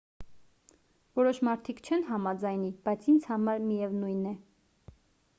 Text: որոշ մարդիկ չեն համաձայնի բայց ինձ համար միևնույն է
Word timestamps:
որոշ 1.19 1.39
մարդիկ 1.47 1.81
չեն 1.89 2.05
համաձայնի 2.07 2.71
բայց 2.89 3.05
ինձ 3.13 3.27
համար 3.33 3.61
միևնույն 3.67 4.25
է 4.31 4.33